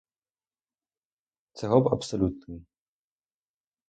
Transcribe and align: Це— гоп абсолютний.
Це— 1.53 1.67
гоп 1.67 1.93
абсолютний. 1.93 2.65